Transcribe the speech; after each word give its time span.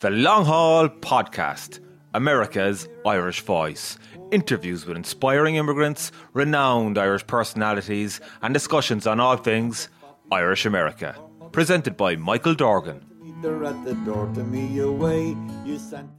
The 0.00 0.08
Long 0.08 0.46
Hall 0.46 0.88
Podcast, 0.88 1.78
America's 2.14 2.88
Irish 3.04 3.42
Voice. 3.42 3.98
Interviews 4.30 4.86
with 4.86 4.96
inspiring 4.96 5.56
immigrants, 5.56 6.10
renowned 6.32 6.96
Irish 6.96 7.26
personalities, 7.26 8.18
and 8.40 8.54
discussions 8.54 9.06
on 9.06 9.20
all 9.20 9.36
things 9.36 9.90
Irish 10.32 10.64
America. 10.64 11.14
Presented 11.52 11.98
by 11.98 12.16
Michael 12.16 12.54
Dorgan. 12.54 13.04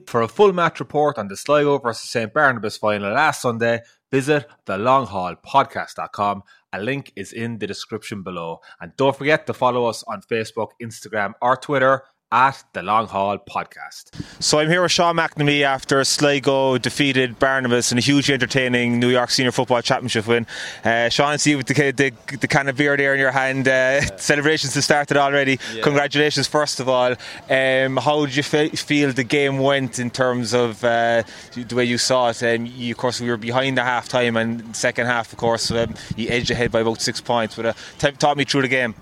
For 0.05 0.21
a 0.21 0.27
full 0.27 0.53
match 0.53 0.79
report 0.79 1.17
on 1.17 1.27
the 1.27 1.35
Sligo 1.35 1.79
versus 1.79 2.07
St 2.07 2.31
Barnabas 2.31 2.77
final 2.77 3.11
last 3.11 3.41
Sunday, 3.41 3.81
visit 4.11 4.45
thelonghallpodcast.com. 4.67 6.43
A 6.73 6.79
link 6.79 7.11
is 7.15 7.33
in 7.33 7.57
the 7.57 7.65
description 7.65 8.21
below. 8.21 8.61
And 8.79 8.95
don't 8.95 9.17
forget 9.17 9.47
to 9.47 9.55
follow 9.55 9.85
us 9.85 10.03
on 10.03 10.21
Facebook, 10.21 10.69
Instagram, 10.79 11.33
or 11.41 11.57
Twitter 11.57 12.03
at 12.31 12.63
the 12.73 12.81
Long 12.81 13.07
Hall 13.07 13.37
Podcast. 13.37 14.11
So 14.41 14.59
I'm 14.59 14.69
here 14.69 14.81
with 14.81 14.91
Shaun 14.91 15.17
McNamee 15.17 15.63
after 15.63 16.01
Sligo 16.05 16.77
defeated 16.77 17.37
Barnabas 17.39 17.91
in 17.91 17.97
a 17.97 18.01
hugely 18.01 18.33
entertaining 18.33 18.99
New 18.99 19.09
York 19.09 19.29
Senior 19.29 19.51
Football 19.51 19.81
Championship 19.81 20.27
win. 20.27 20.47
Uh, 20.85 21.09
Shaun, 21.09 21.37
see 21.37 21.51
you 21.51 21.57
with 21.57 21.67
the, 21.67 21.91
the, 21.91 22.37
the 22.37 22.47
kind 22.47 22.69
of 22.69 22.77
beer 22.77 22.95
there 22.95 23.13
in 23.13 23.19
your 23.19 23.31
hand, 23.31 23.67
uh, 23.67 23.71
yeah. 23.71 23.99
celebrations 24.15 24.73
have 24.75 24.83
started 24.83 25.17
already. 25.17 25.59
Yeah. 25.73 25.83
Congratulations, 25.83 26.47
first 26.47 26.79
of 26.79 26.87
all. 26.87 27.15
Um, 27.49 27.97
how 27.97 28.25
did 28.25 28.35
you 28.35 28.43
feel 28.43 29.11
the 29.11 29.25
game 29.25 29.59
went 29.59 29.99
in 29.99 30.09
terms 30.09 30.53
of 30.53 30.83
uh, 30.85 31.23
the 31.53 31.75
way 31.75 31.83
you 31.83 31.97
saw 31.97 32.29
it? 32.29 32.41
Um, 32.43 32.65
you, 32.65 32.93
of 32.93 32.97
course, 32.97 33.19
we 33.19 33.27
were 33.27 33.37
behind 33.37 33.77
the 33.77 33.83
half 33.83 34.07
time, 34.07 34.37
and 34.37 34.73
second 34.75 35.07
half, 35.07 35.33
of 35.33 35.37
course, 35.37 35.69
um, 35.71 35.95
you 36.15 36.29
edged 36.29 36.49
ahead 36.49 36.71
by 36.71 36.79
about 36.79 37.01
six 37.01 37.19
points. 37.19 37.55
But 37.55 37.65
uh, 37.65 37.73
t- 37.99 38.11
talk 38.11 38.37
me 38.37 38.45
through 38.45 38.61
the 38.61 38.67
game. 38.69 38.95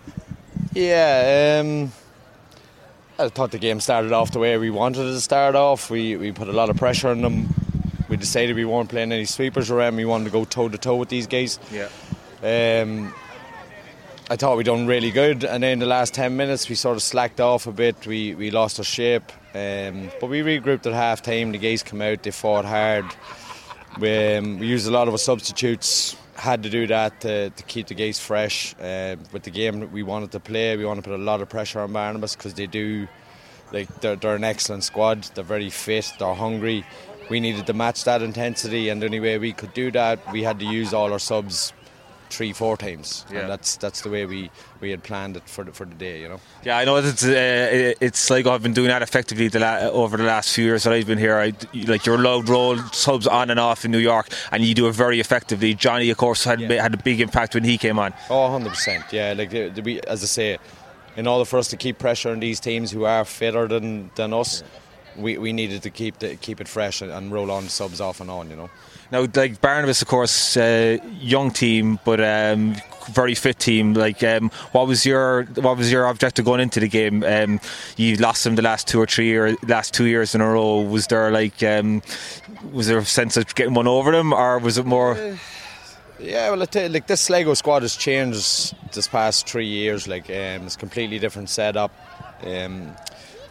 Yeah. 0.74 1.62
Um, 1.62 1.92
I 3.20 3.28
thought 3.28 3.52
the 3.52 3.60
game 3.60 3.82
started 3.82 4.14
off 4.14 4.32
the 4.32 4.40
way 4.40 4.58
we 4.58 4.70
wanted 4.70 5.02
it 5.02 5.12
to 5.12 5.20
start 5.20 5.54
off. 5.54 5.90
We 5.90 6.16
we 6.16 6.32
put 6.32 6.48
a 6.48 6.54
lot 6.54 6.70
of 6.70 6.78
pressure 6.78 7.10
on 7.10 7.22
them. 7.22 7.54
We 8.08 8.16
decided 8.16 8.56
we 8.56 8.64
weren't 8.64 8.90
playing 8.90 9.12
any 9.12 9.26
sweepers 9.26 9.70
around. 9.70 9.98
We 9.98 10.06
wanted 10.06 10.24
to 10.26 10.32
go 10.32 10.46
toe 10.46 10.70
to 10.70 10.78
toe 10.78 10.96
with 10.96 11.10
these 11.10 11.28
guys. 11.28 11.60
Yeah. 11.70 11.90
Um, 12.42 13.14
I 14.30 14.38
thought 14.38 14.56
we 14.56 14.64
done 14.64 14.88
really 14.88 15.12
good, 15.12 15.44
and 15.44 15.62
then 15.62 15.80
the 15.80 15.86
last 15.86 16.14
ten 16.14 16.38
minutes 16.38 16.70
we 16.70 16.76
sort 16.76 16.96
of 16.96 17.04
slacked 17.04 17.42
off 17.42 17.68
a 17.68 17.74
bit. 17.74 18.08
We 18.08 18.36
we 18.36 18.52
lost 18.52 18.80
our 18.80 18.86
shape, 18.86 19.30
um, 19.54 20.12
but 20.22 20.30
we 20.30 20.42
regrouped 20.42 20.86
at 20.86 20.94
half 20.94 21.22
time. 21.22 21.52
The 21.52 21.58
guys 21.58 21.84
come 21.84 22.02
out, 22.02 22.24
they 22.24 22.32
fought 22.32 22.64
hard. 22.64 23.06
We, 24.00 24.36
um, 24.36 24.60
we 24.60 24.68
used 24.68 24.88
a 24.88 24.92
lot 24.92 25.10
of 25.10 25.14
our 25.14 25.18
substitutes 25.18 26.16
had 26.40 26.64
to 26.64 26.70
do 26.70 26.88
that 26.88 27.20
to, 27.22 27.50
to 27.50 27.64
keep 27.64 27.88
the 27.88 27.94
gates 27.94 28.20
fresh. 28.20 28.74
Uh, 28.80 29.18
with 29.34 29.44
the 29.44 29.52
game 29.52 29.82
that 29.82 29.92
we 29.92 30.04
wanted 30.04 30.32
to 30.32 30.40
play, 30.40 30.78
we 30.78 30.86
want 30.86 31.04
to 31.04 31.10
put 31.10 31.20
a 31.20 31.22
lot 31.22 31.42
of 31.42 31.50
pressure 31.50 31.82
on 31.82 31.92
Barnabas 31.92 32.36
because 32.36 32.54
they 32.54 32.66
do, 32.66 33.08
like 33.74 33.94
they're, 34.00 34.16
they're 34.16 34.36
an 34.36 34.46
excellent 34.46 34.86
squad. 34.86 35.24
They're 35.36 35.44
very 35.44 35.70
fit. 35.70 36.14
They're 36.18 36.34
hungry. 36.34 36.86
We 37.30 37.40
needed 37.40 37.68
to 37.68 37.74
match 37.74 38.06
that 38.06 38.22
intensity, 38.22 38.90
and 38.90 39.02
the 39.02 39.06
only 39.06 39.20
way 39.20 39.38
we 39.38 39.54
could 39.54 39.74
do 39.74 39.92
that, 39.92 40.32
we 40.32 40.42
had 40.42 40.60
to 40.60 40.66
use 40.66 40.94
all 40.94 41.12
our 41.14 41.20
subs 41.20 41.74
three, 42.30 42.54
four 42.54 42.78
times. 42.78 43.26
Yeah. 43.32 43.40
And 43.40 43.50
that's 43.50 43.78
that's 43.78 44.02
the 44.02 44.10
way 44.10 44.26
we, 44.26 44.52
we 44.80 44.92
had 44.92 45.04
planned 45.04 45.38
it 45.38 45.48
for 45.48 45.64
the, 45.64 45.72
for 45.72 45.86
the 45.86 45.96
day, 45.96 46.22
you 46.22 46.30
know. 46.30 46.40
Yeah, 46.64 46.78
I 46.78 46.86
know 46.86 46.98
it's 46.98 47.26
uh, 47.26 47.94
it's 48.00 48.30
like 48.30 48.46
I've 48.48 48.64
been 48.64 48.74
doing 48.74 48.90
that 48.90 49.02
effectively 49.02 49.48
the 49.48 49.60
la- 49.60 49.90
over 49.90 50.18
the 50.18 50.24
last 50.24 50.54
few 50.54 50.66
years 50.66 50.84
that 50.84 50.94
I've 50.94 51.08
been 51.08 51.18
here. 51.18 51.38
I, 51.38 51.54
like 51.88 52.06
your 52.06 52.18
load 52.18 52.50
roll 52.50 52.78
subs 52.92 53.28
on 53.28 53.50
and 53.50 53.60
off 53.60 53.86
in 53.86 53.92
New 53.92 54.00
York, 54.00 54.28
and 54.52 54.64
you 54.64 54.74
do 54.74 54.88
it 54.88 54.94
very 54.94 55.20
effectively. 55.20 55.74
Johnny, 55.74 56.10
of 56.10 56.18
course, 56.18 56.44
had 56.44 56.62
yeah. 56.62 56.82
had 56.82 56.94
a 56.94 56.98
big 56.98 57.22
impact 57.22 57.56
when 57.56 57.64
he 57.64 57.78
came 57.78 58.00
on. 58.00 58.14
Oh, 58.30 58.44
100 58.52 58.70
percent. 58.70 59.04
Yeah, 59.12 59.34
like 59.38 59.50
the, 59.50 59.70
the, 59.70 60.04
as 60.08 60.24
I 60.24 60.28
say, 60.28 60.58
in 61.16 61.28
order 61.28 61.46
for 61.46 61.60
us 61.60 61.68
to 61.70 61.78
keep 61.78 62.00
pressure 62.00 62.30
on 62.30 62.40
these 62.40 62.60
teams 62.60 62.92
who 62.92 63.06
are 63.06 63.26
fitter 63.26 63.68
than 63.68 64.12
than 64.16 64.34
us. 64.34 64.62
Yeah 64.62 64.68
we, 65.20 65.38
we 65.38 65.54
needed 65.54 65.84
to 65.84 65.90
keep 65.90 66.20
the, 66.20 66.36
keep 66.36 66.62
it 66.62 66.68
fresh 66.68 67.02
and, 67.02 67.12
and, 67.12 67.32
roll 67.32 67.52
on 67.52 67.68
subs 67.70 68.02
off 68.02 68.22
and 68.22 68.30
on, 68.30 68.50
you 68.50 68.56
know. 68.56 68.70
Now, 69.12 69.28
like 69.36 69.60
Barnabas, 69.62 70.02
of 70.02 70.08
course, 70.08 70.56
uh, 70.56 70.98
young 71.20 71.52
team, 71.52 72.00
but 72.06 72.22
um, 72.22 72.76
very 73.12 73.36
fit 73.36 73.60
team. 73.60 73.94
Like, 73.94 74.24
um, 74.24 74.52
what 74.72 74.88
was 74.88 75.06
your 75.06 75.44
what 75.56 75.78
was 75.78 75.92
your 75.92 76.06
objective 76.06 76.46
going 76.46 76.60
into 76.60 76.80
the 76.80 76.88
game? 76.88 77.24
Um, 77.24 77.60
you 77.98 78.18
lost 78.18 78.44
them 78.44 78.56
the 78.56 78.62
last 78.62 78.88
two 78.88 79.02
or 79.02 79.08
three 79.08 79.36
or 79.36 79.56
last 79.68 79.94
two 79.94 80.06
years 80.06 80.36
in 80.36 80.42
a 80.42 80.48
row. 80.48 80.82
Was 80.82 81.08
there 81.08 81.32
like 81.32 81.64
um, 81.64 82.04
was 82.72 82.88
there 82.88 83.00
a 83.00 83.06
sense 83.06 83.36
of 83.36 83.54
getting 83.56 83.74
one 83.74 83.88
over 83.88 84.12
them, 84.12 84.32
or 84.32 84.60
was 84.60 84.78
it 84.78 84.86
more? 84.86 85.14
Uh, 85.14 85.38
yeah, 86.20 86.50
well, 86.52 86.66
you, 86.74 86.90
like 86.90 87.08
this 87.08 87.22
Sligo 87.22 87.54
squad 87.54 87.82
has 87.82 87.96
changed 87.96 88.76
this 88.94 89.08
past 89.08 89.48
three 89.48 89.68
years. 89.68 90.08
Like, 90.08 90.30
um, 90.30 90.66
it's 90.66 90.76
completely 90.76 91.18
different 91.18 91.50
setup. 91.50 91.92
Um, 92.44 92.96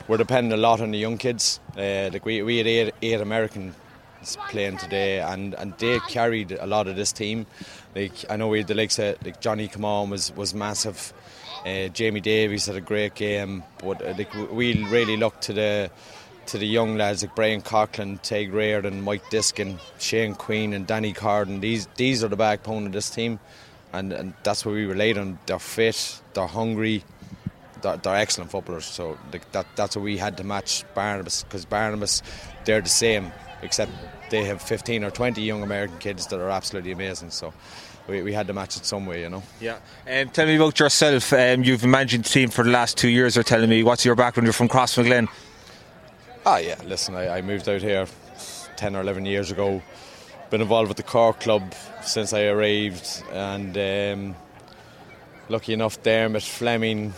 we're 0.09 0.17
depending 0.17 0.53
a 0.53 0.57
lot 0.57 0.81
on 0.81 0.91
the 0.91 0.99
young 0.99 1.19
kids. 1.19 1.61
Uh, 1.77 2.11
like 2.13 2.25
we, 2.25 2.43
we 2.43 2.59
had 2.59 2.67
eight, 2.67 2.95
eight 3.03 3.21
Americans 3.21 3.75
playing 4.49 4.79
today, 4.79 5.21
and, 5.21 5.55
and 5.55 5.75
they 5.79 6.01
carried 6.09 6.53
a 6.53 6.67
lot 6.67 6.89
of 6.89 6.97
this 6.97 7.13
team. 7.13 7.47
Like 7.95 8.25
I 8.29 8.37
know 8.37 8.49
we 8.49 8.59
had 8.59 8.67
the 8.67 8.75
likes 8.75 8.99
of 8.99 9.17
like 9.25 9.41
Johnny 9.41 9.69
come 9.69 10.11
was 10.11 10.35
was 10.35 10.55
massive. 10.55 11.13
Uh, 11.67 11.89
Jamie 11.89 12.21
Davies 12.21 12.67
had 12.67 12.77
a 12.77 12.81
great 12.81 13.15
game, 13.15 13.63
but 13.79 14.03
uh, 14.03 14.15
like 14.17 14.33
we 14.51 14.85
really 14.85 15.17
look 15.17 15.41
to 15.43 15.53
the 15.53 15.91
to 16.47 16.57
the 16.57 16.67
young 16.67 16.97
lads 16.97 17.23
like 17.23 17.35
Brian 17.35 17.61
Coughlin, 17.61 18.21
Teg 18.23 18.55
and 18.87 19.03
Mike 19.03 19.29
Diskin, 19.29 19.79
Shane 19.99 20.35
Queen, 20.35 20.73
and 20.73 20.87
Danny 20.87 21.13
Carden. 21.13 21.61
These 21.61 21.89
these 21.97 22.25
are 22.25 22.29
the 22.29 22.37
backbone 22.37 22.87
of 22.87 22.93
this 22.93 23.11
team, 23.11 23.39
and, 23.93 24.13
and 24.13 24.35
that's 24.45 24.65
what 24.65 24.73
we 24.73 24.87
relate 24.87 25.19
on. 25.19 25.39
They're 25.47 25.59
fit, 25.59 26.23
they're 26.33 26.47
hungry, 26.47 27.05
they're, 27.83 27.97
they're 27.97 28.17
excellent 28.17 28.51
footballers. 28.51 28.85
So 28.85 29.19
that 29.31 29.67
that's 29.77 29.97
what 29.97 30.03
we 30.03 30.17
had 30.17 30.37
to 30.39 30.45
match 30.45 30.85
Barnabas 30.95 31.45
because 31.45 31.65
Barnabas 31.65 32.23
they're 32.65 32.81
the 32.81 32.89
same 32.89 33.33
except 33.63 33.91
they 34.31 34.45
have 34.45 34.63
15 34.63 35.05
or 35.05 35.11
20 35.11 35.43
young 35.43 35.63
American 35.63 35.99
kids 35.99 36.27
that 36.29 36.41
are 36.41 36.51
absolutely 36.51 36.93
amazing. 36.93 37.31
So. 37.31 37.53
We, 38.09 38.23
we 38.23 38.33
had 38.33 38.47
to 38.47 38.55
match 38.55 38.75
it 38.79 38.87
some 38.87 39.05
way, 39.05 39.21
you 39.21 39.29
know. 39.29 39.43
Yeah. 39.61 39.77
Um, 40.11 40.31
tell 40.31 40.47
me 40.47 40.57
about 40.57 40.81
yourself. 40.81 41.31
Um, 41.35 41.63
you've 41.63 41.85
managed 41.85 42.19
the 42.21 42.23
team 42.27 42.49
for 42.49 42.65
the 42.65 42.71
last 42.71 42.97
two 42.97 43.11
years. 43.11 43.37
You're 43.37 43.43
telling 43.43 43.69
me 43.69 43.83
what's 43.83 44.03
your 44.03 44.15
background? 44.15 44.47
You're 44.47 44.55
from 44.55 44.71
Crossmaglen. 44.71 45.29
Ah, 46.47 46.57
yeah. 46.57 46.81
Listen, 46.87 47.17
I, 47.17 47.37
I 47.37 47.43
moved 47.43 47.69
out 47.69 47.83
here 47.83 48.07
10 48.79 48.97
or 48.97 49.03
11 49.03 49.27
years 49.27 49.51
ago. 49.51 49.83
Been 50.49 50.63
involved 50.63 50.89
with 50.89 50.97
the 50.97 51.03
Cork 51.03 51.41
club 51.41 51.75
since 52.03 52.33
I 52.33 52.45
arrived, 52.45 53.23
and 53.33 53.77
um, 53.77 54.37
lucky 55.51 55.75
enough, 55.75 56.03
Dermot 56.03 56.43
Fleming 56.43 57.13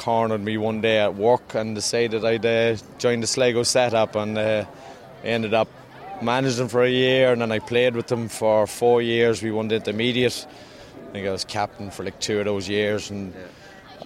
cornered 0.00 0.40
me 0.40 0.56
one 0.56 0.80
day 0.80 0.98
at 0.98 1.14
work 1.14 1.54
and 1.54 1.74
decided 1.74 2.24
I'd 2.24 2.46
uh, 2.46 2.76
join 2.96 3.20
the 3.20 3.26
Sligo 3.26 3.62
setup 3.62 4.16
and 4.16 4.38
uh, 4.38 4.64
ended 5.22 5.52
up 5.52 5.68
managing 6.22 6.58
them 6.58 6.68
for 6.68 6.82
a 6.82 6.88
year 6.88 7.32
and 7.32 7.42
then 7.42 7.52
I 7.52 7.58
played 7.58 7.94
with 7.94 8.06
them 8.06 8.28
for 8.28 8.66
four 8.66 9.02
years. 9.02 9.42
We 9.42 9.50
won 9.50 9.68
the 9.68 9.76
intermediate. 9.76 10.46
I 11.08 11.12
think 11.12 11.26
I 11.26 11.30
was 11.30 11.44
captain 11.44 11.90
for 11.90 12.02
like 12.02 12.18
two 12.18 12.38
of 12.38 12.46
those 12.46 12.66
years 12.66 13.10
and 13.10 13.34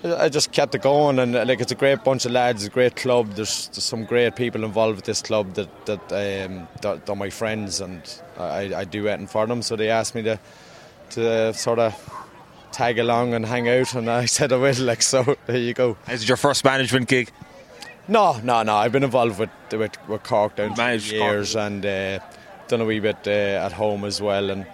yeah. 0.03 0.16
I, 0.16 0.28
just 0.28 0.50
kept 0.50 0.75
it 0.75 0.82
going 0.82 1.21
and 1.21 1.32
like 1.32 1.60
it's 1.60 1.71
a 1.71 1.77
great 1.77 2.03
bunch 2.03 2.26
of 2.26 2.32
lads, 2.32 2.65
a 2.65 2.71
great 2.71 2.97
club. 2.97 3.31
There's, 3.34 3.69
there's 3.69 3.84
some 3.84 4.05
great 4.05 4.34
people 4.34 4.65
involved 4.65 4.97
with 4.97 5.05
this 5.05 5.22
club 5.22 5.55
that 5.55 5.87
that 5.87 6.12
um, 6.12 6.66
that, 6.82 7.09
are 7.09 7.16
my 7.16 7.31
friends 7.31 7.81
and 7.81 8.03
I, 8.37 8.75
I 8.75 8.84
do 8.84 9.06
anything 9.06 9.28
for 9.28 9.47
them. 9.47 9.62
So 9.62 9.76
they 9.76 9.91
asked 9.91 10.16
me 10.16 10.22
to 10.22 10.41
to 11.11 11.55
sort 11.55 11.78
of 11.78 12.24
tag 12.75 12.99
along 12.99 13.33
and 13.35 13.47
hang 13.47 13.69
out, 13.69 13.95
and 13.95 14.11
I 14.11 14.25
said 14.37 14.53
I 14.53 14.57
will. 14.57 14.75
Like 14.79 15.03
so, 15.03 15.37
there 15.47 15.57
you 15.57 15.73
go. 15.73 15.97
Is 16.11 16.25
it 16.25 16.29
your 16.29 16.37
first 16.37 16.65
management 16.65 17.09
gig? 17.09 17.31
No, 18.09 18.39
no, 18.43 18.62
no. 18.62 18.77
I've 18.77 18.93
been 18.93 19.05
involved 19.05 19.39
with 19.39 19.51
with, 19.73 19.97
with 20.09 20.23
Cork 20.25 20.57
down 20.57 20.75
for 20.75 20.95
years, 20.95 21.53
Cork. 21.55 21.65
and 21.65 21.87
uh, 21.87 22.19
done 22.69 22.81
a 22.81 22.85
wee 22.85 23.01
bit 23.01 23.27
uh, 23.27 23.65
at 23.67 23.73
home 23.73 24.05
as 24.05 24.21
well. 24.21 24.51
And 24.51 24.67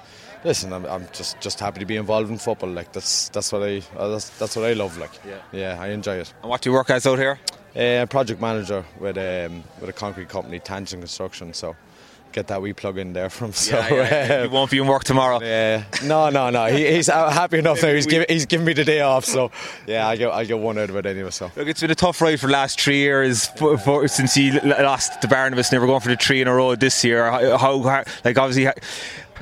listen, 0.44 0.72
I'm, 0.72 0.84
I'm, 0.87 1.06
just 1.12 1.41
just 1.41 1.61
happy 1.61 1.81
to 1.81 1.87
be 1.87 1.97
involved 1.97 2.31
in 2.31 2.38
football. 2.38 2.71
Like 2.71 2.93
that's 2.93 3.28
that's 3.28 3.53
what 3.53 3.62
I 3.62 3.83
uh, 3.97 4.09
that's, 4.09 4.31
that's 4.38 4.56
what 4.56 4.65
I 4.65 4.72
love. 4.72 4.99
Like 4.99 5.12
yeah, 5.27 5.38
yeah, 5.53 5.77
I 5.81 5.88
enjoy 5.88 6.17
it. 6.17 6.32
And 6.43 6.50
what 6.50 6.62
do 6.62 6.71
you 6.71 6.75
work 6.75 6.91
as 6.91 7.06
out 7.06 7.19
here? 7.19 7.38
Uh, 7.77 8.05
project 8.06 8.41
manager 8.41 8.84
with 8.99 9.17
um, 9.17 9.62
with 9.81 9.91
a 9.91 9.93
concrete 9.93 10.28
company, 10.28 10.59
Tangent 10.59 11.00
Construction. 11.00 11.55
So 11.55 11.76
get 12.32 12.49
that 12.49 12.62
wee 12.62 12.73
plug 12.73 12.99
in 12.99 13.12
there 13.12 13.31
from. 13.31 13.53
So 13.53 13.79
yeah, 13.79 14.27
yeah. 14.29 14.35
Um, 14.35 14.44
you 14.44 14.50
won't 14.50 14.71
be 14.71 14.79
in 14.79 14.87
work 14.87 15.05
tomorrow. 15.05 15.41
Yeah, 15.50 15.85
no, 16.05 16.31
no, 16.31 16.50
no. 16.50 16.67
He, 16.67 16.87
he's 16.93 17.09
happy 17.09 17.59
enough 17.59 17.82
now. 17.82 17.93
He's 17.93 18.06
giving 18.06 18.27
he's 18.29 18.47
giving 18.47 18.67
me 18.67 18.73
the 18.73 18.85
day 18.85 19.00
off. 19.00 19.25
So 19.25 19.50
yeah, 19.87 20.06
I 20.06 20.17
get 20.17 20.31
I 20.32 20.44
get 20.44 20.59
one 20.59 20.79
out 20.79 20.91
of 20.91 20.97
it 20.97 21.06
anyway. 21.06 21.31
So 21.31 21.50
look, 21.56 21.67
it's 21.67 21.81
been 21.81 21.91
a 21.91 21.94
tough 21.94 22.21
ride 22.21 22.38
for 22.38 22.47
the 22.47 22.53
last 22.53 22.81
three 22.81 22.99
years 22.99 23.49
for, 23.49 23.77
for, 23.79 24.06
since 24.06 24.35
he 24.35 24.53
lost 24.61 25.21
the 25.23 25.29
Barnabas. 25.29 25.73
Never 25.73 25.87
going 25.87 26.00
for 26.00 26.09
the 26.09 26.17
three 26.17 26.41
in 26.41 26.49
a 26.49 26.55
row 26.55 26.77
this 26.77 27.05
year. 27.05 27.31
How, 27.31 27.59
how 27.59 28.05
like 28.25 28.38
obviously. 28.38 28.71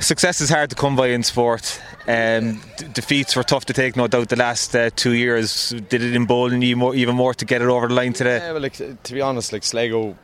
Success 0.00 0.40
is 0.40 0.48
hard 0.48 0.70
to 0.70 0.76
come 0.76 0.94
by 0.94 1.08
in 1.08 1.24
sport. 1.24 1.82
Um, 2.06 2.60
d- 2.76 2.86
defeats 2.92 3.34
were 3.34 3.42
tough 3.42 3.64
to 3.64 3.72
take, 3.72 3.96
no 3.96 4.06
doubt. 4.06 4.28
The 4.28 4.36
last 4.36 4.72
uh, 4.76 4.90
two 4.94 5.12
years, 5.12 5.70
did 5.70 6.04
it 6.04 6.14
embolden 6.14 6.62
you 6.62 6.76
more, 6.76 6.94
even 6.94 7.16
more 7.16 7.34
to 7.34 7.44
get 7.44 7.62
it 7.62 7.68
over 7.68 7.88
the 7.88 7.94
line 7.94 8.12
today? 8.12 8.38
Yeah, 8.38 8.52
well, 8.52 8.62
like, 8.62 8.74
to 8.74 9.12
be 9.12 9.20
honest, 9.20 9.52
like 9.52 9.64
Sligo 9.64 10.16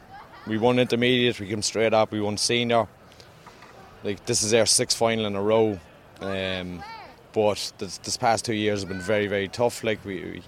we 0.47 0.59
won 0.59 0.79
intermediate, 0.79 1.41
we 1.41 1.49
came 1.49 1.63
straight 1.63 1.95
up, 1.95 2.13
we 2.13 2.21
won 2.21 2.37
senior. 2.37 2.87
Like 4.03 4.25
this 4.27 4.43
is 4.43 4.53
our 4.53 4.67
sixth 4.67 4.97
final 4.97 5.27
in 5.27 5.35
a 5.35 5.43
row. 5.43 5.79
Um, 6.21 6.83
but 7.33 7.73
this, 7.79 7.99
this, 7.99 8.17
past 8.17 8.45
two 8.45 8.55
years 8.55 8.81
have 8.81 8.89
been 8.89 9.01
very, 9.01 9.27
very 9.27 9.49
tough. 9.49 9.83
Like 9.83 10.05
we, 10.05 10.21
we, 10.21 10.43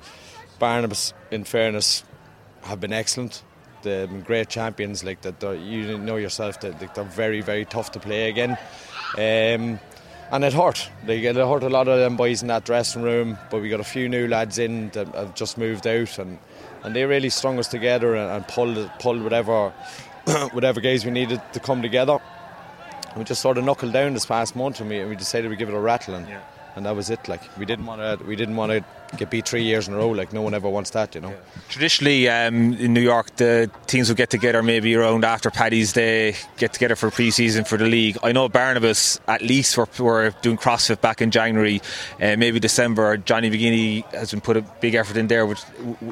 Barnabas, 0.59 1.13
in 1.31 1.45
fairness, 1.45 2.05
have 2.63 2.81
been 2.81 2.93
excellent. 2.93 3.43
they're 3.83 4.07
great 4.07 4.49
champions. 4.49 5.03
Like 5.03 5.23
that, 5.23 5.43
you 5.61 5.99
know 5.99 6.17
yourself 6.17 6.61
that 6.61 6.95
they're 6.95 7.05
very, 7.05 7.41
very 7.41 7.65
tough 7.65 7.91
to 7.93 8.01
play 8.01 8.29
again. 8.29 8.57
Um, 9.19 9.81
and 10.31 10.45
it 10.45 10.53
hurt. 10.53 10.89
Like, 11.07 11.23
it 11.23 11.37
hurt 11.37 11.63
a 11.63 11.69
lot 11.69 11.89
of 11.89 11.99
them 11.99 12.17
boys 12.17 12.43
in 12.43 12.49
that 12.49 12.65
dressing 12.65 13.03
room. 13.03 13.39
But 13.51 13.63
we 13.63 13.69
got 13.69 13.81
a 13.81 13.85
few 13.85 14.09
new 14.09 14.29
lads 14.29 14.59
in 14.59 14.91
that 14.91 15.09
have 15.15 15.35
just 15.35 15.59
moved 15.59 15.87
out, 15.87 16.19
and, 16.19 16.39
and 16.83 16.95
they 16.95 17.05
really 17.05 17.31
strung 17.31 17.59
us 17.59 17.69
together 17.69 18.15
and, 18.15 18.31
and 18.31 18.49
pulled 18.49 18.91
pulled 18.99 19.23
whatever 19.23 19.71
whatever 20.53 20.81
guys 20.81 21.05
we 21.05 21.11
needed 21.11 21.41
to 21.53 21.61
come 21.61 21.83
together. 21.83 22.19
we 23.17 23.25
just 23.25 23.41
sort 23.41 23.59
of 23.59 23.65
knuckled 23.65 23.93
down 23.93 24.15
this 24.15 24.27
past 24.27 24.57
month, 24.57 24.81
and 24.81 24.89
we, 24.91 25.01
and 25.01 25.11
we 25.11 25.17
decided 25.17 25.49
we'd 25.51 25.59
give 25.59 25.69
it 25.69 25.75
a 25.75 25.81
rattle. 25.81 26.15
And, 26.15 26.29
yeah 26.29 26.43
and 26.77 26.85
that 26.87 26.95
was 26.95 27.11
it. 27.11 27.27
Like 27.27 27.41
we 27.59 27.65
didn't 27.65 27.87
want 27.87 28.01
to, 28.01 28.25
we 28.25 28.37
didn't 28.37 28.55
want 28.55 28.71
to 28.71 28.85
get 29.17 29.31
beat 29.31 29.49
three 29.49 29.63
years 29.63 29.89
in 29.89 29.95
a 29.95 29.97
row. 29.97 30.11
Like 30.11 30.33
no 30.33 30.43
one 30.43 30.55
ever 30.55 30.69
wants 30.69 30.91
that, 30.91 31.15
you 31.15 31.21
know. 31.21 31.31
Yeah. 31.31 31.37
Traditionally, 31.69 32.29
um, 32.29 32.75
in 32.75 32.93
New 32.93 33.01
York, 33.01 33.35
the 33.37 33.71
teams 33.87 34.09
would 34.09 34.17
get 34.17 34.31
together 34.31 34.63
maybe 34.63 34.95
around 34.95 35.25
after 35.25 35.51
Paddy's 35.51 35.93
Day, 35.93 36.35
get 36.57 36.73
together 36.73 36.97
for 36.97 37.11
pre-season 37.11 37.65
for 37.65 37.77
the 37.77 37.87
league. 37.87 38.19
I 38.23 38.33
know 38.33 38.49
Barnabas 38.49 39.21
at 39.29 39.43
least 39.43 39.77
were, 39.77 39.89
were 39.99 40.35
doing 40.43 40.57
CrossFit 40.57 41.01
back 41.01 41.21
in 41.21 41.31
January, 41.31 41.81
uh, 42.21 42.37
maybe 42.37 42.61
December. 42.61 43.17
Johnny 43.17 43.51
McGinny 43.51 44.05
has 44.13 44.31
been 44.31 44.41
put 44.41 44.57
a 44.57 44.63
big 44.81 44.95
effort 44.95 45.17
in 45.17 45.29
there 45.29 45.47
with, 45.47 45.65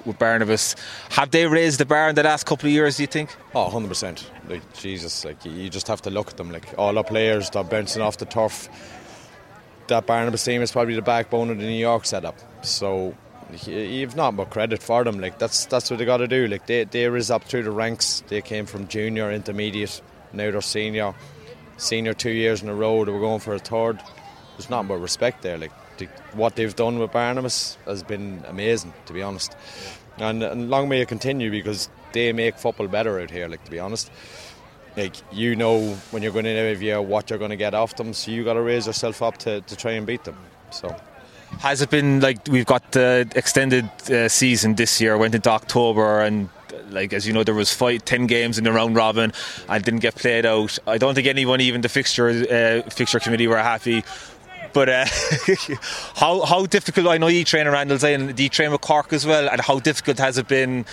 with 0.04 0.18
Barnabas. 0.18 0.76
Have 1.10 1.30
they 1.30 1.46
raised 1.46 1.80
the 1.80 1.86
bar 1.86 2.08
in 2.08 2.14
the 2.14 2.22
last 2.22 2.46
couple 2.46 2.66
of 2.66 2.72
years? 2.72 2.96
Do 2.96 3.02
you 3.02 3.08
think? 3.08 3.34
Oh, 3.54 3.64
100 3.64 3.88
percent. 3.88 4.30
Like 4.48 4.72
Jesus, 4.74 5.24
like 5.24 5.44
you 5.44 5.68
just 5.70 5.88
have 5.88 6.02
to 6.02 6.10
look 6.10 6.28
at 6.28 6.36
them. 6.36 6.50
Like 6.50 6.76
all 6.78 6.96
our 6.96 7.04
players, 7.04 7.50
they're 7.50 7.64
bouncing 7.64 8.02
off 8.02 8.18
the 8.18 8.26
turf 8.26 8.68
that 9.88 10.06
Barnabas 10.06 10.44
team 10.44 10.62
is 10.62 10.72
probably 10.72 10.94
the 10.94 11.02
backbone 11.02 11.50
of 11.50 11.58
the 11.58 11.64
New 11.64 11.78
York 11.78 12.06
setup. 12.06 12.36
So 12.64 13.14
you've 13.66 14.16
not 14.16 14.34
much 14.34 14.50
credit 14.50 14.82
for 14.82 15.04
them. 15.04 15.20
Like 15.20 15.38
that's 15.38 15.66
that's 15.66 15.90
what 15.90 15.98
they 15.98 16.04
got 16.04 16.18
to 16.18 16.28
do. 16.28 16.46
Like 16.46 16.66
they 16.66 16.84
they 16.84 17.08
rise 17.08 17.30
up 17.30 17.44
through 17.44 17.64
the 17.64 17.70
ranks. 17.70 18.22
They 18.28 18.40
came 18.40 18.66
from 18.66 18.88
junior, 18.88 19.30
intermediate, 19.30 20.00
now 20.32 20.50
they're 20.50 20.60
senior. 20.60 21.14
Senior 21.76 22.14
two 22.14 22.30
years 22.30 22.62
in 22.62 22.68
a 22.68 22.74
row. 22.74 23.04
They 23.04 23.12
were 23.12 23.20
going 23.20 23.40
for 23.40 23.54
a 23.54 23.58
third. 23.58 24.00
There's 24.56 24.70
not 24.70 24.84
much 24.84 25.00
respect 25.00 25.42
there. 25.42 25.58
Like 25.58 25.72
the, 25.98 26.06
what 26.32 26.54
they've 26.54 26.74
done 26.74 26.98
with 26.98 27.12
Barnabas 27.12 27.76
has 27.84 28.02
been 28.02 28.44
amazing, 28.46 28.94
to 29.06 29.12
be 29.12 29.22
honest. 29.22 29.56
And, 30.18 30.42
and 30.44 30.70
long 30.70 30.88
may 30.88 31.00
it 31.00 31.08
continue 31.08 31.50
because 31.50 31.88
they 32.12 32.32
make 32.32 32.58
football 32.58 32.86
better 32.86 33.18
out 33.18 33.30
here. 33.30 33.48
Like 33.48 33.64
to 33.64 33.70
be 33.70 33.80
honest 33.80 34.10
like 34.96 35.16
you 35.32 35.56
know 35.56 35.94
when 36.12 36.22
you're 36.22 36.30
going 36.30 36.46
in 36.46 36.56
every 36.56 36.86
year 36.86 37.02
what 37.02 37.28
you're 37.28 37.38
going 37.38 37.50
to 37.50 37.56
get 37.56 37.74
off 37.74 37.96
them, 37.96 38.12
so 38.14 38.30
you 38.30 38.44
got 38.44 38.54
to 38.54 38.62
raise 38.62 38.86
yourself 38.86 39.22
up 39.22 39.36
to, 39.38 39.60
to 39.62 39.76
try 39.76 39.92
and 39.92 40.06
beat 40.06 40.22
them. 40.22 40.36
So. 40.70 40.94
Has 41.60 41.82
it 41.82 41.90
been 41.90 42.20
like 42.20 42.38
we've 42.48 42.66
got 42.66 42.92
the 42.92 43.28
extended 43.34 43.88
uh, 44.10 44.28
season 44.28 44.74
this 44.74 45.00
year? 45.00 45.16
Went 45.16 45.34
into 45.34 45.50
October 45.50 46.20
and 46.20 46.48
like 46.90 47.12
as 47.12 47.26
you 47.26 47.32
know 47.32 47.42
there 47.44 47.54
was 47.54 47.72
five, 47.72 48.04
10 48.04 48.26
games 48.26 48.58
in 48.58 48.64
the 48.64 48.72
round 48.72 48.94
robin 48.94 49.32
and 49.68 49.84
didn't 49.84 50.00
get 50.00 50.14
played 50.14 50.46
out. 50.46 50.78
I 50.86 50.98
don't 50.98 51.14
think 51.14 51.26
anyone, 51.26 51.60
even 51.60 51.80
the 51.80 51.88
fixture 51.88 52.28
uh, 52.28 52.88
fixture 52.90 53.20
committee, 53.20 53.46
were 53.46 53.58
happy. 53.58 54.04
But 54.72 54.88
uh, 54.88 55.06
how 56.14 56.44
how 56.44 56.66
difficult? 56.66 57.06
I 57.06 57.18
know 57.18 57.28
you 57.28 57.44
train 57.44 57.66
around 57.66 57.90
Randall's 57.90 58.34
Do 58.34 58.42
you 58.42 58.48
train 58.48 58.72
with 58.72 58.80
Cork 58.80 59.12
as 59.12 59.26
well? 59.26 59.48
And 59.48 59.60
how 59.60 59.78
difficult 59.78 60.18
has 60.18 60.38
it 60.38 60.48
been? 60.48 60.84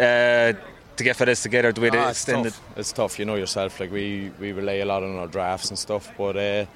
Uh, 0.00 0.52
to 0.98 1.04
get 1.04 1.16
for 1.16 1.24
this 1.24 1.42
together 1.42 1.72
the 1.72 1.80
way 1.80 1.88
extended? 1.88 2.48
It's 2.48 2.56
tough. 2.56 2.78
it's 2.78 2.92
tough. 2.92 3.18
You 3.18 3.24
know 3.24 3.36
yourself. 3.36 3.80
Like 3.80 3.90
we, 3.90 4.30
we 4.38 4.52
rely 4.52 4.74
a 4.74 4.84
lot 4.84 5.02
on 5.02 5.16
our 5.16 5.28
drafts 5.28 5.70
and 5.70 5.78
stuff, 5.78 6.12
but 6.18 6.36
uh, 6.36 6.66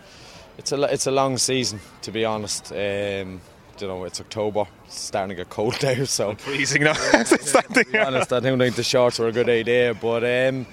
it's 0.58 0.72
a 0.72 0.82
it's 0.84 1.06
a 1.06 1.10
long 1.10 1.38
season 1.38 1.81
to 2.02 2.10
be 2.10 2.25
honest. 2.25 2.72
Um, 2.72 3.40
you 3.81 3.88
know, 3.88 4.04
it's 4.04 4.20
October, 4.20 4.66
it's 4.84 5.00
starting 5.00 5.31
to 5.31 5.34
get 5.34 5.50
cold 5.50 5.76
now, 5.82 6.04
so 6.04 6.31
I'm 6.31 6.37
freezing 6.37 6.84
now. 6.84 6.93
To 7.25 7.84
be 7.90 7.99
honest, 7.99 8.32
I 8.32 8.38
don't 8.38 8.58
think 8.58 8.76
the 8.76 8.84
shorts 8.84 9.19
were 9.19 9.28
a 9.28 9.32
good 9.32 9.49
idea, 9.49 9.94
but. 9.94 10.22
Um, 10.25 10.66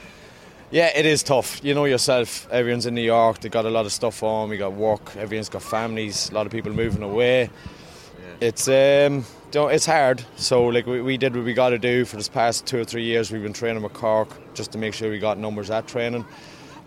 yeah, 0.72 0.92
it 0.96 1.06
is 1.08 1.24
tough. 1.24 1.64
You 1.64 1.74
know 1.74 1.86
yourself. 1.86 2.48
Everyone's 2.52 2.86
in 2.86 2.94
New 2.94 3.02
York. 3.02 3.40
They 3.40 3.50
got 3.50 3.66
a 3.66 3.72
lot 3.72 3.88
of 3.88 3.92
stuff 3.92 4.22
on. 4.22 4.50
We 4.50 4.58
got 4.58 4.74
work. 4.74 5.16
Everyone's 5.16 5.50
got 5.50 5.64
families. 5.64 6.30
A 6.30 6.36
lot 6.36 6.46
of 6.46 6.52
people 6.52 6.72
moving 6.72 7.02
away. 7.02 7.42
Yeah. 7.42 8.48
It's 8.48 8.68
um, 8.68 9.26
it's 9.52 9.86
hard. 9.88 10.24
So 10.36 10.66
like 10.66 10.86
we, 10.86 11.02
we 11.02 11.18
did 11.18 11.36
what 11.36 11.44
we 11.44 11.54
got 11.54 11.70
to 11.70 11.80
do 11.80 12.06
for 12.06 12.18
this 12.18 12.30
past 12.30 12.68
two 12.68 12.80
or 12.80 12.84
three 12.84 13.04
years. 13.04 13.32
We've 13.32 13.42
been 13.42 13.54
training 13.54 13.82
with 13.82 13.94
Cork 13.94 14.30
just 14.54 14.72
to 14.74 14.78
make 14.78 14.94
sure 14.94 15.10
we 15.10 15.18
got 15.18 15.40
numbers 15.40 15.72
at 15.72 15.88
training. 15.88 16.24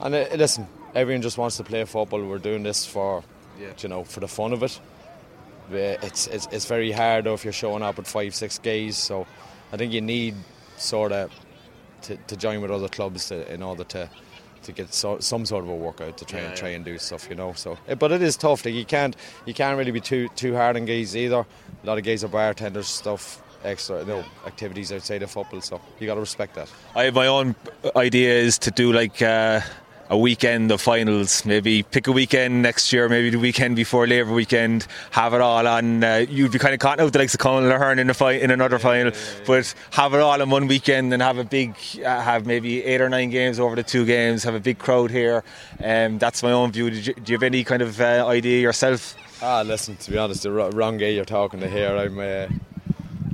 And 0.01 0.15
uh, 0.15 0.27
listen, 0.37 0.69
everyone 0.95 1.23
just 1.23 1.39
wants 1.39 1.57
to 1.57 1.65
play 1.65 1.85
football. 1.85 2.25
We're 2.25 2.39
doing 2.39 2.63
this 2.63 2.87
for, 2.87 3.23
yeah. 3.61 3.73
you 3.79 3.89
know, 3.89 4.05
for 4.05 4.21
the 4.21 4.29
fun 4.29 4.53
of 4.53 4.63
it. 4.63 4.81
It's, 5.71 6.27
it's 6.27 6.49
it's 6.51 6.67
very 6.67 6.93
hard 6.93 7.25
though 7.25 7.35
if 7.35 7.45
you're 7.45 7.53
showing 7.53 7.83
up 7.83 7.97
with 7.97 8.07
five 8.07 8.35
six 8.35 8.59
guys. 8.59 8.97
So 8.97 9.27
I 9.73 9.77
think 9.77 9.93
you 9.93 10.01
need 10.01 10.35
sort 10.77 11.13
of 11.13 11.31
to, 12.03 12.17
to 12.17 12.37
join 12.37 12.61
with 12.61 12.71
other 12.71 12.89
clubs 12.89 13.29
to, 13.29 13.51
in 13.53 13.63
order 13.63 13.85
to 13.85 14.11
to 14.65 14.73
get 14.73 14.93
so, 14.93 15.19
some 15.19 15.45
sort 15.45 15.65
of 15.65 15.71
a 15.71 15.75
workout 15.75 16.19
to 16.19 16.25
try 16.25 16.41
yeah, 16.41 16.49
and 16.49 16.57
try 16.57 16.69
yeah. 16.71 16.77
and 16.77 16.85
do 16.85 16.99
stuff, 16.99 17.29
you 17.29 17.35
know. 17.35 17.53
So, 17.55 17.79
eh, 17.89 17.95
but 17.95 18.13
it 18.13 18.23
is 18.23 18.37
tough. 18.37 18.65
Like 18.65 18.75
you 18.75 18.85
can't 18.85 19.17
you 19.47 19.55
can't 19.55 19.79
really 19.79 19.93
be 19.93 20.01
too 20.01 20.29
too 20.37 20.55
hard 20.55 20.77
on 20.77 20.85
guys 20.85 21.17
either. 21.17 21.47
A 21.83 21.87
lot 21.87 21.99
of 21.99 22.05
guys 22.05 22.23
are 22.23 22.29
bartenders, 22.29 22.89
stuff, 22.89 23.43
extra 23.65 24.01
you 24.01 24.07
know, 24.07 24.25
activities 24.47 24.93
outside 24.93 25.23
of 25.23 25.31
football. 25.31 25.61
So 25.61 25.81
you 25.99 26.07
got 26.07 26.15
to 26.15 26.21
respect 26.21 26.55
that. 26.57 26.71
I 26.95 27.05
have 27.05 27.15
my 27.15 27.29
own 27.29 27.55
idea 27.97 28.35
is 28.35 28.59
to 28.59 28.71
do 28.71 28.93
like. 28.93 29.23
Uh 29.23 29.61
a 30.13 30.19
weekend 30.19 30.71
of 30.71 30.79
finals. 30.79 31.43
Maybe 31.47 31.83
pick 31.83 32.07
a 32.07 32.13
weekend 32.13 32.61
next 32.61 32.93
year, 32.93 33.09
maybe 33.09 33.31
the 33.31 33.39
weekend 33.39 33.77
before 33.77 34.07
Labour 34.07 34.35
weekend, 34.35 34.87
have 35.11 35.33
it 35.33 35.41
all 35.41 35.67
on. 35.67 36.05
Uh, 36.05 36.27
you'd 36.29 36.53
be 36.53 36.59
kind 36.59 36.75
of 36.75 36.81
caught 36.81 37.01
out 37.01 37.15
the 37.15 37.19
likes 37.19 37.33
of 37.33 37.41
Conor 37.41 37.71
Lahern 37.71 37.99
in 37.99 38.11
a 38.11 38.15
fi- 38.15 38.33
in 38.33 38.51
another 38.51 38.77
yeah, 38.77 38.83
final, 38.83 39.13
yeah, 39.13 39.19
yeah, 39.19 39.45
but 39.47 39.75
have 39.93 40.13
it 40.13 40.21
all 40.21 40.39
in 40.39 40.51
one 40.51 40.67
weekend 40.67 41.15
and 41.15 41.23
have 41.23 41.39
a 41.39 41.45
big, 41.45 41.75
uh, 42.05 42.21
have 42.21 42.45
maybe 42.45 42.85
eight 42.85 43.01
or 43.01 43.09
nine 43.09 43.31
games 43.31 43.59
over 43.59 43.75
the 43.75 43.83
two 43.83 44.05
games, 44.05 44.45
have 44.45 44.55
a 44.55 44.61
big 44.61 44.79
crowd 44.79 45.11
here. 45.11 45.43
Um, 45.83 46.19
that's 46.19 46.43
my 46.43 46.53
own 46.53 46.73
view. 46.73 46.89
You, 46.89 47.15
do 47.15 47.33
you 47.33 47.37
have 47.37 47.43
any 47.43 47.65
kind 47.65 47.81
of 47.81 47.99
uh, 47.99 48.27
idea 48.27 48.61
yourself? 48.61 49.17
Ah, 49.41 49.63
listen. 49.63 49.97
To 49.97 50.11
be 50.11 50.19
honest, 50.19 50.43
the 50.43 50.53
wrong 50.53 50.99
guy 50.99 51.09
you're 51.09 51.25
talking 51.25 51.61
to 51.61 51.71
here. 51.71 51.97
I'm. 51.97 52.19
Uh, 52.19 52.49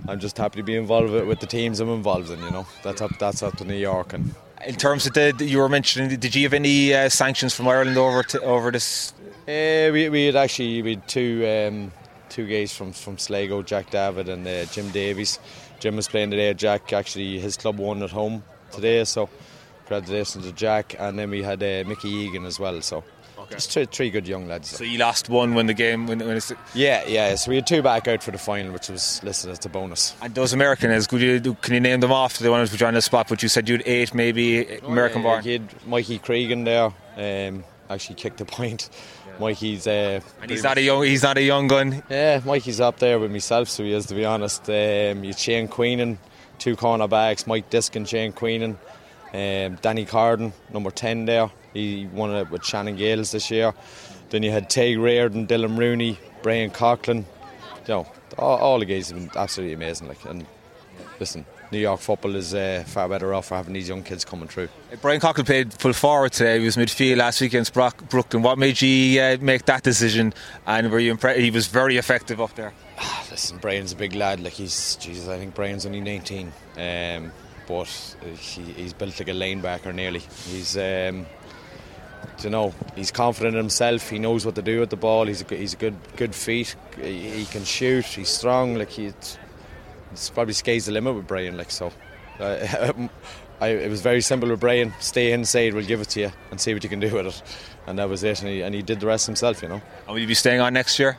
I'm 0.09 0.21
just 0.21 0.39
happy 0.39 0.57
to 0.57 0.63
be 0.63 0.75
involved 0.75 1.11
with, 1.11 1.27
with 1.27 1.41
the 1.41 1.47
teams 1.47 1.81
I'm 1.81 1.91
involved 1.91 2.31
in. 2.31 2.41
You 2.41 2.51
know, 2.51 2.67
that's 2.83 3.03
up. 3.03 3.19
That's 3.19 3.43
up 3.43 3.57
to 3.59 3.65
New 3.65 3.77
York, 3.77 4.15
and 4.15 4.35
in 4.67 4.75
terms 4.75 5.07
of 5.07 5.15
the 5.15 5.35
you 5.39 5.59
were 5.59 5.69
mentioning, 5.69 6.19
did 6.19 6.35
you 6.35 6.43
have 6.45 6.55
any 6.55 6.95
uh, 6.95 7.09
sanctions 7.09 7.55
from 7.55 7.69
Ireland 7.69 7.97
over 7.97 8.23
to, 8.23 8.41
over 8.43 8.71
this? 8.71 9.13
Uh, 9.47 9.91
we, 9.93 10.09
we 10.09 10.27
had 10.27 10.37
actually 10.37 10.83
we 10.83 10.95
had 10.95 11.09
two 11.09 11.47
um, 11.47 11.93
two 12.29 12.47
guys 12.47 12.75
from 12.75 12.93
from 12.93 13.19
Sligo, 13.19 13.63
Jack 13.63 13.91
David 13.91 14.29
and 14.29 14.47
uh, 14.47 14.65
Jim 14.67 14.91
Davies. 14.91 15.39
Jim 15.81 15.97
was 15.97 16.09
playing 16.09 16.31
today. 16.31 16.53
Jack 16.55 16.93
actually 16.93 17.39
his 17.39 17.57
club 17.57 17.79
won 17.79 18.03
at 18.03 18.11
home 18.11 18.43
today, 18.73 19.05
so 19.05 19.29
congratulations 19.81 20.45
to 20.45 20.53
Jack. 20.53 20.97
And 20.99 21.19
then 21.19 21.31
we 21.31 21.43
had 21.43 21.63
uh, 21.63 21.89
Mickey 21.89 22.09
Egan 22.09 22.45
as 22.45 22.59
well. 22.59 22.81
So 22.83 23.05
Okay. 23.49 23.57
Just 23.57 23.73
three, 23.73 23.87
three 23.87 24.11
good 24.11 24.29
young 24.29 24.47
lads. 24.47 24.69
So 24.69 24.85
you 24.85 24.99
lost 24.99 25.31
one 25.31 25.55
when 25.55 25.67
the 25.67 25.75
game 25.75 26.07
when, 26.07 26.19
when 26.19 26.37
it's 26.37 26.53
yeah 26.75 27.07
yeah. 27.07 27.35
So 27.35 27.49
we 27.49 27.57
had 27.57 27.67
two 27.67 27.81
back 27.81 28.07
out 28.07 28.23
for 28.23 28.31
the 28.31 28.37
final, 28.39 28.73
which 28.73 28.91
was 28.91 29.23
listed 29.25 29.51
as 29.51 29.65
a 29.65 29.71
bonus. 29.71 30.15
And 30.21 30.35
those 30.35 30.53
Americans, 30.53 31.07
could 31.07 31.23
you 31.23 31.55
can 31.63 31.73
you 31.73 31.81
name 31.81 32.01
them 32.01 32.13
off? 32.13 32.39
The 32.39 32.51
ones 32.51 32.71
which 32.71 32.83
are 32.83 32.87
on 32.89 32.95
the 32.95 33.01
spot, 33.01 33.29
but 33.31 33.43
you 33.43 33.49
said 33.49 33.67
you 33.67 33.79
had 33.79 33.87
eight 33.87 34.13
maybe 34.13 34.81
oh, 34.83 34.89
American 34.89 35.23
yeah, 35.23 35.29
born. 35.29 35.45
You 35.45 35.53
had 35.53 35.87
Mikey 35.87 36.19
Cregan 36.19 36.65
there. 36.65 36.93
Um, 37.17 37.65
actually 37.89 38.17
kicked 38.17 38.41
a 38.43 38.45
point. 38.45 38.91
Yeah. 39.27 39.39
Mikey's 39.41 39.87
uh, 39.87 40.21
and 40.43 40.51
he's 40.51 40.63
not 40.63 40.77
a 40.77 40.83
young 40.83 41.05
he's 41.05 41.23
not 41.23 41.39
a 41.39 41.43
young 41.43 41.69
gun. 41.69 42.03
Yeah, 42.11 42.43
Mikey's 42.45 42.81
up 42.81 42.99
there 42.99 43.19
with 43.19 43.31
myself, 43.31 43.71
so 43.71 43.83
he 43.83 43.95
is 43.95 44.05
to 44.07 44.15
be 44.15 44.27
honest. 44.27 44.69
Um, 44.69 45.25
you 45.25 45.33
Shane 45.33 45.69
Queenan, 45.69 46.19
two 46.59 46.77
cornerbacks, 46.77 47.47
Mike 47.47 47.71
Diskin, 47.71 48.05
Shane 48.05 48.33
Queenan, 48.33 48.77
um, 49.33 49.79
Danny 49.81 50.05
Carden, 50.05 50.53
number 50.71 50.91
ten 50.91 51.25
there. 51.25 51.51
He 51.75 52.07
won 52.13 52.35
it 52.35 52.51
with 52.51 52.65
Shannon 52.65 52.97
Gaels 52.97 53.33
this 53.33 53.51
year. 53.51 53.75
Then 54.31 54.43
you 54.43 54.51
had 54.51 54.69
Tay 54.69 54.97
Reardon, 54.97 55.47
Dylan 55.47 55.79
Rooney, 55.79 56.19
Brian 56.43 56.71
Coughlin. 56.71 57.25
You 57.87 57.95
know, 57.95 58.07
all, 58.37 58.59
all, 58.59 58.79
the 58.79 58.85
guys 58.85 59.11
have 59.11 59.19
been 59.19 59.31
absolutely 59.37 59.75
amazing. 59.75 60.09
Like, 60.09 60.25
and 60.25 60.47
listen, 61.19 61.47
New 61.71 61.79
York 61.79 62.01
football 62.01 62.35
is 62.37 62.55
uh, 62.55 62.85
far 62.87 63.09
better 63.09 63.35
off 63.35 63.47
for 63.47 63.57
having 63.57 63.75
these 63.75 63.89
young 63.89 64.03
kids 64.03 64.25
coming 64.25 64.49
through. 64.49 64.69
Brian 65.01 65.21
Coughlin 65.21 65.47
played 65.47 65.73
full 65.73 65.93
forward 65.93 66.33
today. 66.33 66.59
He 66.59 66.65
was 66.65 66.77
midfield 66.77 67.17
last 67.17 67.41
week 67.41 67.53
against 67.53 67.75
Brock, 67.75 68.09
Brooklyn. 68.09 68.43
What 68.43 68.59
made 68.59 68.81
you 68.81 69.21
uh, 69.21 69.37
make 69.41 69.65
that 69.67 69.83
decision? 69.83 70.35
And 70.67 70.91
were 70.91 70.99
you 70.99 71.11
impressed? 71.11 71.41
He 71.41 71.51
was 71.51 71.67
very 71.67 71.97
effective 71.97 72.41
up 72.41 72.55
there. 72.55 72.73
listen, 73.31 73.59
Brian's 73.59 73.93
a 73.93 73.97
big 73.97 74.15
lad. 74.15 74.41
Like 74.41 74.55
he's, 74.55 74.97
Jesus, 74.97 75.29
I 75.29 75.39
think 75.39 75.55
Brian's 75.55 75.87
only 75.87 76.01
19. 76.01 76.53
Um, 76.77 77.33
but 77.67 78.17
he, 78.39 78.63
he's 78.63 78.95
built 78.95 79.19
like 79.19 79.29
a 79.29 79.33
linebacker 79.33 79.95
nearly. 79.95 80.21
He's 80.47 80.77
um, 80.77 81.27
you 82.45 82.51
know, 82.51 82.75
he's 82.95 83.11
confident 83.11 83.55
in 83.55 83.59
himself. 83.59 84.09
He 84.09 84.19
knows 84.19 84.45
what 84.47 84.55
to 84.55 84.63
do 84.63 84.81
with 84.81 84.91
the 84.91 84.97
ball. 84.97 85.27
He's 85.27 85.43
a, 85.43 85.55
he's 85.55 85.75
a 85.75 85.77
good 85.77 85.97
good 86.17 86.35
feet. 86.35 86.75
He, 87.01 87.31
he 87.31 87.45
can 87.45 87.65
shoot. 87.65 88.05
He's 88.05 88.29
strong. 88.29 88.75
Like 88.75 88.91
he, 88.91 89.07
it's 90.13 90.31
probably 90.31 90.55
sky's 90.55 90.87
the 90.87 90.93
limit 90.93 91.15
with 91.15 91.27
Brian. 91.27 91.57
Like 91.57 91.71
so, 91.71 91.93
uh, 92.41 93.09
I, 93.61 93.69
it 93.69 93.91
was 93.91 94.01
very 94.01 94.21
simple 94.21 94.49
with 94.49 94.61
Brian. 94.61 94.95
Stay 95.01 95.33
inside. 95.33 95.75
We'll 95.75 95.87
give 95.87 96.01
it 96.01 96.11
to 96.11 96.21
you 96.21 96.33
and 96.51 96.61
see 96.61 96.73
what 96.75 96.83
you 96.83 96.91
can 96.91 97.01
do 97.01 97.15
with 97.15 97.27
it. 97.27 97.43
And 97.87 97.99
that 97.99 98.09
was 98.09 98.23
it. 98.23 98.41
And 98.41 98.49
he, 98.49 98.63
and 98.63 98.75
he 98.75 98.83
did 98.83 99.01
the 99.01 99.07
rest 99.07 99.27
himself. 99.27 99.63
You 99.63 99.69
know. 99.69 99.83
And 100.07 100.09
will 100.09 100.19
you 100.19 100.27
be 100.27 100.35
staying 100.35 100.61
on 100.61 100.73
next 100.75 100.99
year? 100.99 101.19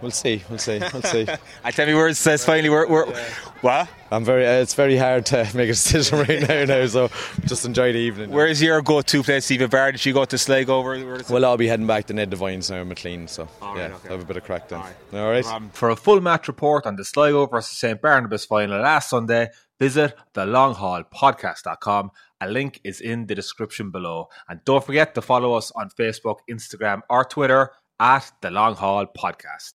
We'll 0.00 0.10
see. 0.10 0.42
We'll 0.48 0.58
see. 0.58 0.80
We'll 0.92 1.02
see. 1.02 1.26
I 1.64 1.70
tell 1.70 1.86
me 1.86 1.94
where 1.94 2.08
it 2.08 2.16
says 2.16 2.44
finally. 2.44 2.68
We're, 2.68 2.86
we're 2.86 3.14
what? 3.60 3.88
I'm 4.10 4.24
very. 4.24 4.46
Uh, 4.46 4.60
it's 4.60 4.74
very 4.74 4.96
hard 4.96 5.26
to 5.26 5.48
make 5.54 5.68
a 5.68 5.72
decision 5.72 6.18
right 6.18 6.40
now. 6.48 6.64
Now, 6.64 6.86
so 6.86 7.10
just 7.46 7.64
enjoy 7.64 7.92
the 7.92 7.98
evening. 7.98 8.30
Where's 8.30 8.62
your 8.62 8.82
go-to 8.82 9.22
place, 9.22 9.46
Stephen 9.46 9.70
Barr? 9.70 9.92
Did 9.92 10.04
you 10.04 10.12
go 10.12 10.24
to 10.24 10.36
Sligo? 10.36 10.82
Where, 10.82 11.20
well, 11.30 11.44
I'll 11.44 11.56
be 11.56 11.68
heading 11.68 11.86
back 11.86 12.06
to 12.06 12.14
Ned 12.14 12.30
Devines 12.30 12.70
now 12.70 12.84
McLean. 12.84 13.26
So 13.28 13.48
yeah, 13.62 13.68
okay. 13.68 14.08
have 14.08 14.20
a 14.20 14.24
bit 14.24 14.36
of 14.36 14.44
crack 14.44 14.68
then. 14.68 14.80
All 14.80 14.84
right. 14.84 15.20
All 15.20 15.30
right. 15.30 15.46
Um, 15.46 15.70
for 15.70 15.90
a 15.90 15.96
full 15.96 16.20
match 16.20 16.48
report 16.48 16.86
on 16.86 16.96
the 16.96 17.04
Sligo 17.04 17.46
versus 17.46 17.78
St 17.78 18.00
Barnabas 18.00 18.44
final 18.44 18.80
last 18.80 19.10
Sunday, 19.10 19.48
visit 19.78 20.14
thelonghallpodcast.com. 20.34 22.10
A 22.40 22.48
link 22.48 22.80
is 22.84 23.00
in 23.00 23.26
the 23.26 23.34
description 23.34 23.90
below. 23.90 24.28
And 24.48 24.62
don't 24.64 24.84
forget 24.84 25.14
to 25.14 25.22
follow 25.22 25.54
us 25.54 25.72
on 25.74 25.88
Facebook, 25.88 26.38
Instagram, 26.50 27.00
or 27.08 27.24
Twitter 27.24 27.70
at 27.98 28.30
The 28.42 28.50
Long 28.50 28.74
Hall 28.74 29.06
Podcast. 29.06 29.62